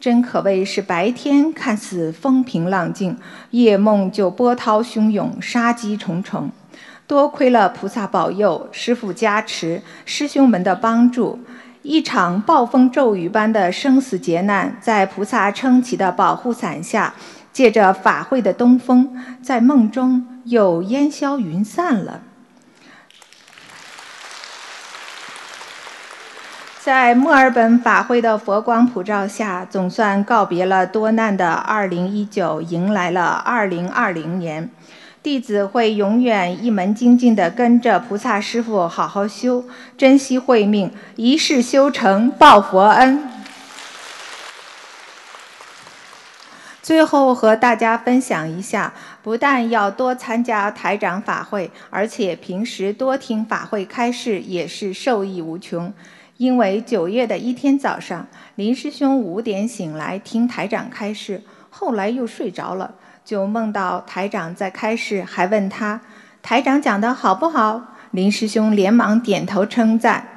[0.00, 3.16] 真可谓是白天看似风平浪静，
[3.50, 6.50] 夜梦就波涛汹涌，杀机重重。
[7.06, 11.38] 多亏了菩萨保佑，师父加持，师兄们的帮助。
[11.82, 17.14] 一场暴风骤雨般的生死劫难，在菩萨撑起的保护伞下，
[17.52, 22.22] 借着法会的东风，在梦中又烟消云散了。
[26.84, 34.68] 在墨尔本法会的佛光普照下，总算告别了多难的2019，迎来了2020年。
[35.22, 39.64] 弟子会永远一门精进地跟着菩萨师父好好修，
[39.96, 43.30] 珍惜慧命，一世修成报佛恩。
[46.82, 48.92] 最后和大家分享一下，
[49.22, 55.90] 不但要多参加台长法会，而且平时多听法会开示也是受益无穷。
[56.44, 58.26] 因为九月的一天早上，
[58.56, 62.96] 林师兄五点醒来听台长开示，后来又睡着了。
[63.24, 66.02] 就梦到台长在开示，还问他
[66.42, 67.94] 台长讲的好不好？
[68.10, 70.28] 林师兄连忙点头称赞，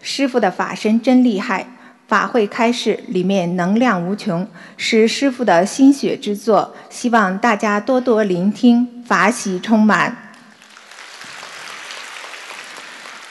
[0.00, 1.66] 师傅的法身真厉害，
[2.06, 4.46] 法会开示里面能量无穷，
[4.76, 10.29] 是师傅的心血之作，希望大家多多聆听，法喜充满。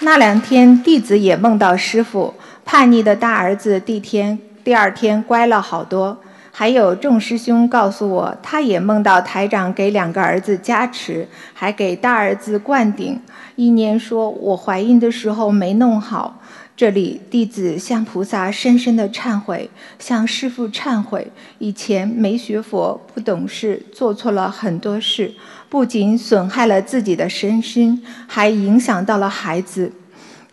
[0.02, 2.34] 那两天弟子也梦到师傅，
[2.64, 6.18] 叛逆的大儿子第天第二天乖了好多。
[6.52, 13.22] 还有众师兄告诉我，他也梦到台长给两个儿子加持，还给大儿子灌顶。
[13.58, 16.41] 一念说：“我怀孕的时候没弄好。”
[16.78, 19.70] 这里，弟子向菩萨深深的忏悔，
[20.00, 25.34] 向师父忏悔，以前没学佛，不懂事，做错了很多事，
[25.70, 29.94] 不仅损害了自己的身心，还影响到了孩子。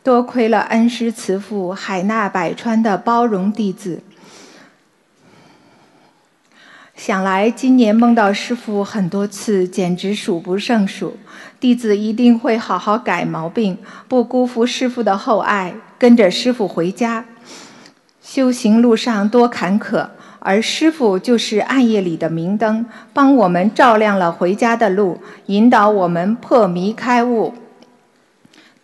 [0.02, 4.02] 多亏了恩师慈父海纳百川的包容弟子。
[6.94, 11.16] 想来今年梦到师傅很多次，简直数不胜数。
[11.58, 17.24] 弟子一定会好好改毛病，不辜负师傅的厚爱，跟着师傅回家。
[18.22, 20.08] 修行路上多坎坷，
[20.46, 27.52] 而师傅就是暗夜里的明灯，帮我们照亮了回家的路，引导我们破迷开悟。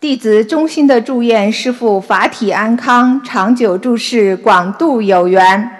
[0.01, 5.71] 弟子衷心的祝愿师傅法体安康，长久住世，广度有缘。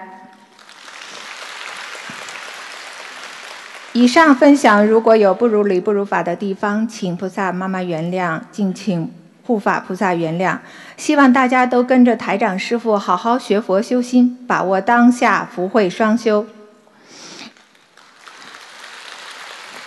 [3.91, 9.11] 以上分享如果有不如理、不如法的地方，请菩萨妈妈原谅，敬请
[9.45, 10.57] 护法菩萨原谅。
[10.97, 16.45] 希望大家都跟着台长师傅好好学佛修心，把握当下，福慧双修。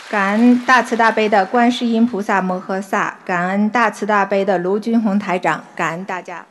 [0.08, 6.46] 感恩大慈大悲的观世音菩萨摩诃萨，感恩大慈大悲的卢军宏台长，感恩大家。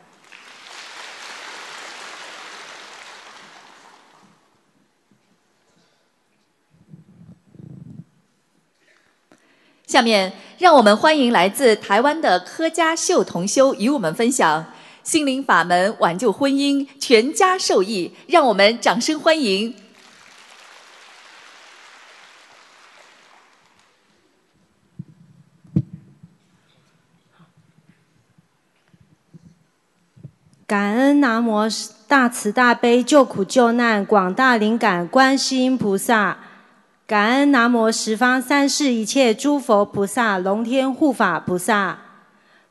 [9.86, 14.66] 下面，让我们欢迎来自台湾的柯家秀同修与我们分享
[15.04, 18.12] 心灵法门挽救婚姻，全家受益。
[18.26, 19.76] 让我们掌声欢迎！
[30.66, 31.68] 感恩南无
[32.08, 36.38] 大慈大悲救苦救难广大灵感观世音菩萨。
[37.06, 41.96] 感恩南无十方三世一切诸佛菩萨、龙天护法菩萨，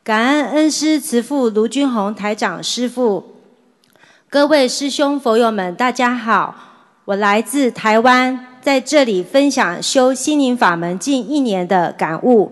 [0.04, 3.24] 感恩恩师慈父卢君宏台长师父，
[4.30, 6.54] 各位师兄佛友们，大家好，
[7.06, 12.52] 我来自台湾，在这里分享修心灵法门近一年的感悟。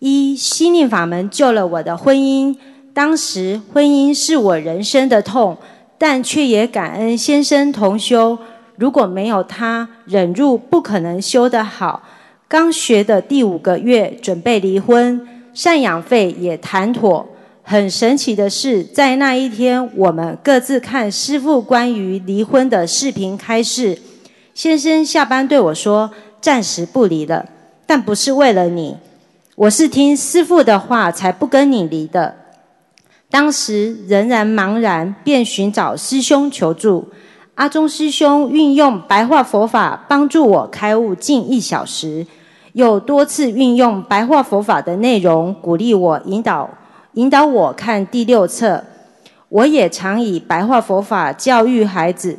[0.00, 2.54] 一心灵法门救了我的婚姻，
[2.92, 5.56] 当时婚姻是我人生的痛，
[5.96, 8.36] 但却也感恩先生同修。
[8.80, 12.02] 如果没有他忍入，不可能修得好。
[12.48, 15.20] 刚学的第五个月，准备离婚，
[15.54, 17.28] 赡养费也谈妥。
[17.62, 23.98] 很神奇的是，在那一天，我们各自看师傅关于离婚的视频开示。
[24.54, 26.10] 先生下班对我说
[26.40, 27.46] ：“暂时不离了，
[27.86, 28.96] 但不是为了你，
[29.56, 32.34] 我是听师傅的话才不跟你离的。”
[33.30, 37.10] 当时仍然茫然，便寻找师兄求助。
[37.60, 42.26] 阿中师兄运用白话佛法帮助我开悟近一小时，
[42.72, 46.70] 又多次运用白话佛法的内容鼓励我、引导
[47.12, 48.82] 引导我看第六册。
[49.50, 52.38] 我也常以白话佛法教育孩子，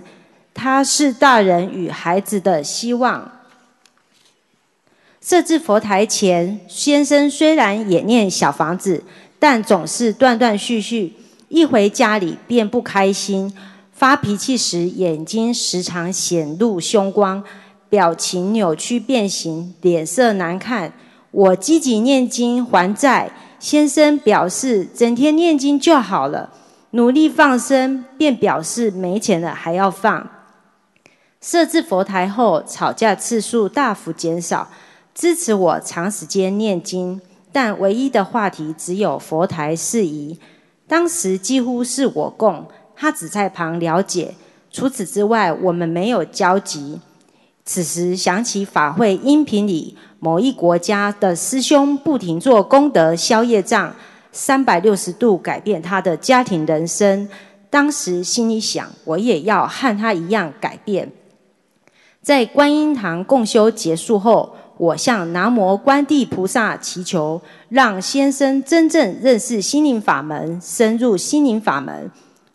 [0.55, 3.31] 他是大人与孩子的希望。
[5.21, 9.03] 设置佛台前，先生虽然也念小房子，
[9.37, 11.13] 但总是断断续续，
[11.47, 13.55] 一回家里便不开心。
[14.01, 17.43] 发脾气时，眼睛时常显露凶光，
[17.87, 20.91] 表情扭曲变形，脸色难看。
[21.29, 26.51] 我积极念经还债，先生表示整天念经就好了，
[26.89, 30.27] 努力放生，便表示没钱了还要放。
[31.39, 34.71] 设置佛台后，吵架次数大幅减少，
[35.13, 37.21] 支持我长时间念经，
[37.51, 40.39] 但唯一的话题只有佛台事宜。
[40.87, 42.65] 当时几乎是我供。
[43.01, 44.35] 他只在旁了解，
[44.69, 47.01] 除此之外，我们没有交集。
[47.65, 53.95] 此时想起法会音频里某一国家的师兄不停做功德消业障，
[54.31, 57.27] 三百六十度改变他的家庭人生。
[57.71, 61.11] 当时心里想，我也要和他一样改变。
[62.21, 72.11] 在观音堂共修结束后，我向南无观地菩萨祈求，让先生真正认识心灵法门，深入心灵法门。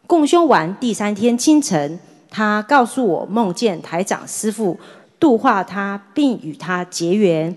[0.07, 1.99] 共修完第三天清晨，
[2.31, 4.79] 他告诉我梦见台长师父
[5.19, 7.55] 度化他，并与他结缘。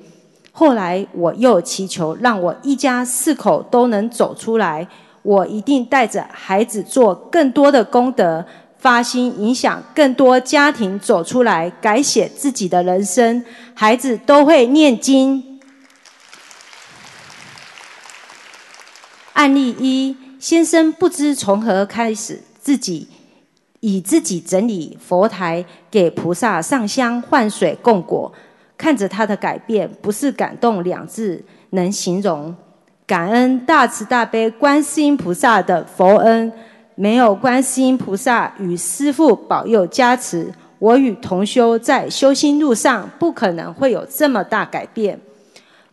[0.51, 4.87] 后来我又祈求让我一家四口都能走出来，
[5.21, 8.43] 我一定带着孩子做更多的功德，
[8.79, 13.45] 发心影响更多家庭走出来，改写自己的人生。
[13.75, 15.59] 孩子都会念经。
[19.33, 20.28] 案例一。
[20.39, 23.05] 先生不知从何开始，自己
[23.81, 28.31] 以自己整理佛台，给菩萨上香、换水、供果。
[28.77, 32.55] 看着他的改变，不是感动两字能形容。
[33.05, 36.49] 感恩大慈大悲观世音菩萨的佛恩，
[36.95, 45.19] 没有观世音菩萨与师父保佑加持，我与同修在修心路上不可能会有这么大改变。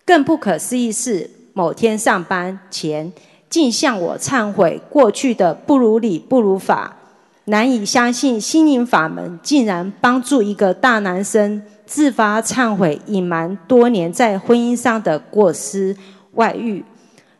[0.04, 3.12] 更不可思议是，某天上班前，
[3.48, 6.96] 竟向我忏悔过去的不如理不如法，
[7.44, 15.96] 难以相信心灵法门竟然帮助一个大男生自发忏悔隐瞒多年在婚姻上的过失
[16.32, 16.84] 外遇，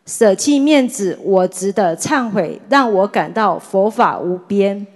[0.05, 4.87] 舍弃面子我值得忏悔，让我感到佛法无边。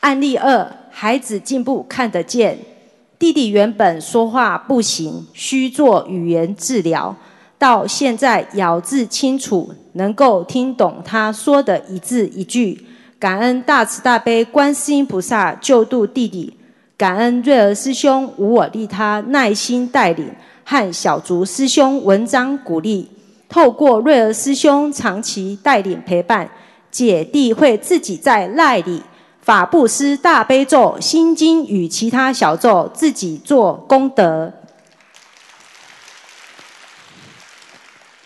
[0.00, 2.75] 案例二，孩子进步看得见。
[3.18, 7.16] 弟弟原本说话不行，需做语言治疗，
[7.58, 12.86] 到现在咬字清楚，能够听懂他说的一字一句。
[13.18, 16.52] 感恩大慈大悲观世音菩萨救度弟弟，
[16.98, 20.30] 感恩瑞儿师兄无我利他，耐心带领，
[20.62, 23.08] 和小竹师兄文章鼓励。
[23.48, 26.50] 透过瑞儿师兄长期带领陪伴，
[26.90, 29.00] 姐弟会自己在赖里。
[29.46, 34.52] 法布施大悲咒、心经与其他小咒，自己做功德。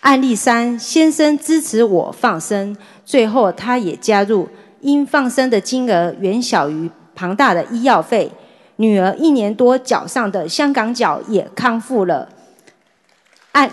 [0.00, 4.48] 案例三：先生支持我放生，最后他也加入，
[4.80, 8.32] 因放生的金额远小于庞大的医药费，
[8.76, 12.30] 女儿一年多脚上的香港脚也康复了。
[13.52, 13.70] 案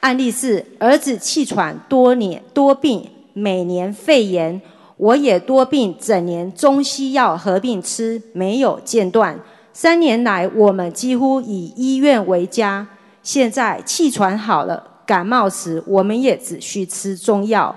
[0.00, 4.62] 案例四：儿子气喘多年多病，每年肺炎。
[4.98, 9.40] 我也多病，整年中西药合并吃，没有间断。
[9.72, 12.88] 三年来，我们几乎以医院为家。
[13.22, 17.76] 现在气喘好了，感冒时我们也只需吃中药。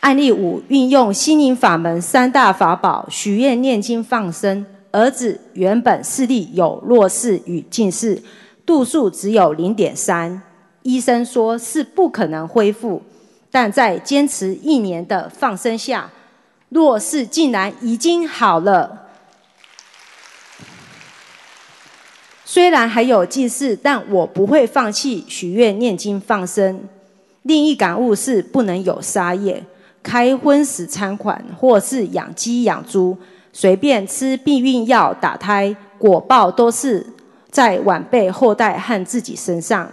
[0.00, 4.66] 案例五：运用心灵法门三大法宝，许愿、念经、放生。
[4.90, 8.22] 儿子原本视力有弱视与近视，
[8.64, 10.42] 度数只有零点三。
[10.86, 13.02] 医生说是不可能恢复，
[13.50, 16.08] 但在坚持一年的放生下，
[16.68, 19.08] 弱视竟然已经好了。
[22.44, 26.84] 虽然还有近视，但我不会放弃许愿、念经、放生。
[27.42, 29.64] 另一感悟是不能有杀业，
[30.04, 33.18] 开荤食餐款或是养鸡养猪，
[33.52, 37.04] 随便吃避孕药打胎，果报都是
[37.50, 39.90] 在晚辈后代和自己身上。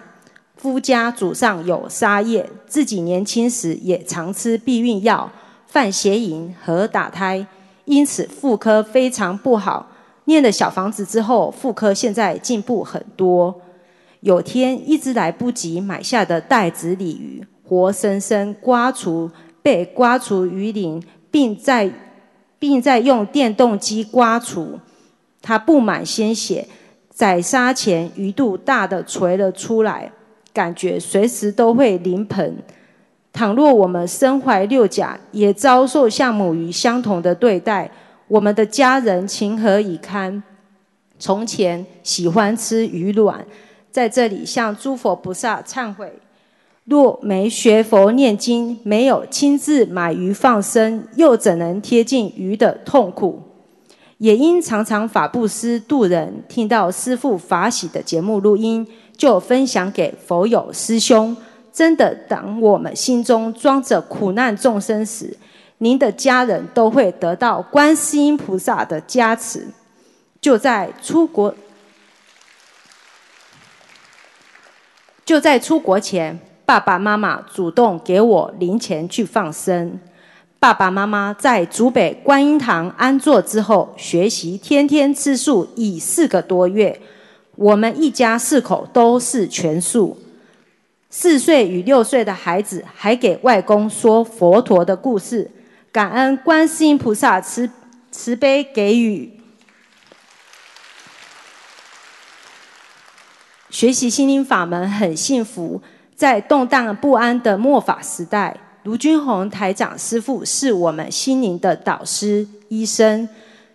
[0.64, 5.30] 夫家祖上有杀业，自己年轻时也常吃避孕药、
[5.68, 7.46] 犯邪淫和打胎，
[7.84, 9.92] 因此妇科非常不好。
[10.24, 13.60] 念了小房子之后，妇科现在进步很多。
[14.22, 19.30] 有天一直来不及买下的带子鲤鱼，活生生刮除
[19.62, 21.92] 被刮除鱼鳞，并在
[22.58, 24.80] 并在用电动机刮除，
[25.42, 26.66] 它布满鲜血，
[27.10, 30.14] 宰杀前鱼肚大的垂了出来。
[30.54, 32.58] 感觉随时都会临盆。
[33.34, 37.90] 倘若我们身怀六甲，也遭受像母鱼相同的对待，
[38.28, 40.44] 我们的家人情何以堪？
[41.18, 43.44] 从前喜欢吃鱼卵，
[43.90, 46.14] 在这里向诸佛菩萨忏悔：
[46.86, 53.42] 若没学佛念经，没有亲自买鱼放生，又怎能贴近鱼的痛苦？
[54.20, 58.88] 也因常常法布施度人，听到师父法喜的节目录音。
[59.18, 61.36] 就分享给佛友师兄。
[61.72, 65.36] 真的，当我们心中装着苦难众生时，
[65.80, 69.68] 您的家人都会得到观世音菩萨的加持。
[70.40, 71.56] 就在出国，
[75.26, 80.00] 就在出国前，爸爸妈妈主动给我零钱去放生。
[80.60, 87.02] 爸爸妈妈在竹北观音堂安坐之后，学习天天吃素已四个多月。
[87.56, 90.18] 我们一家四口都是全素，
[91.10, 95.52] 四岁与六岁的孩子还给外公说佛陀的故事，
[95.92, 97.70] 感恩观世音菩萨慈
[98.12, 99.32] 慈悲给予。
[103.70, 105.82] 学习心灵法门很幸福，
[106.16, 113.30] 在动荡不安的末法时代，卢军宏台长师父是我们心灵的导师、医生，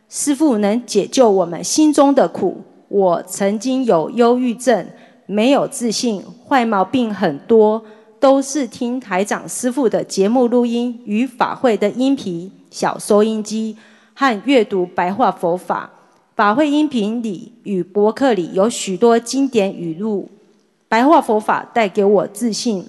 [0.08, 2.62] 师父能解救我们心中的苦。
[2.88, 4.86] 我曾经有忧郁症，
[5.26, 7.84] 没有自信，坏毛病很多，
[8.18, 13.76] 都是听台长师傅的节目录音与法会的音频小收音机
[14.14, 15.90] 和阅读白话佛法。
[16.34, 20.28] 法会音频里与博客里有许多经典语录，
[20.88, 22.86] 白话佛法带给我自信，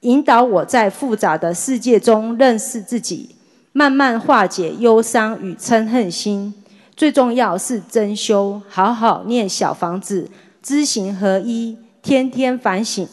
[0.00, 3.34] 引导我在复杂的世界中认识自己，
[3.72, 6.54] 慢慢化解忧伤与嗔恨心。
[7.02, 10.30] 最重要是真修，好好念小房子，
[10.62, 13.08] 知行合一，天天反省，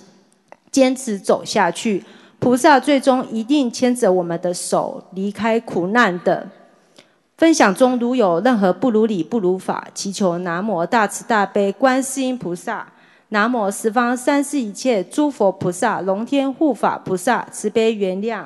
[0.70, 2.04] 坚持走下去，
[2.38, 6.48] 菩萨最终一定牵着我们的手离开苦难的。
[7.36, 12.94] 分享中如有任何不如理、不如法，祈求南无大慈大悲观世音菩萨、
[13.30, 18.44] 南无十方三世一切诸佛菩萨、龙天护法菩萨慈悲原谅。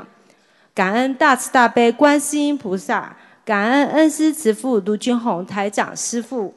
[0.74, 6.54] 感恩大慈大悲观世音菩萨，感恩恩师慈父卢军宏台长师父，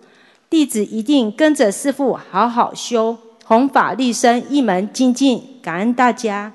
[0.49, 5.43] 弟子一定跟着师父好好修，弘法利生，一门精进。
[5.61, 6.53] 感恩大家。